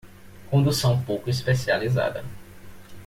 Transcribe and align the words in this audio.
Condução 0.49 0.99
pouco 1.03 1.29
especializada 1.29 2.25